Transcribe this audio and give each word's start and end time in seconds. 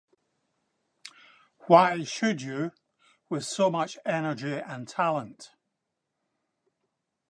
Why 1.67 2.03
should 2.05 2.41
you, 2.41 2.71
with 3.29 3.45
so 3.45 3.69
much 3.69 3.99
energy 4.03 4.53
and 4.59 4.87
talent? 4.87 5.51